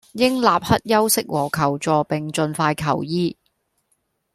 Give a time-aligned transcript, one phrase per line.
[0.13, 3.37] 應立刻休息和求助，並盡快求醫